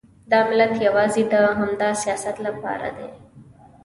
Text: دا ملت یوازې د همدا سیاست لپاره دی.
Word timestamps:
دا 0.31 0.39
ملت 0.49 0.73
یوازې 0.87 1.21
د 1.31 1.35
همدا 1.59 1.89
سیاست 2.03 2.35
لپاره 2.47 2.87
دی. 2.97 3.07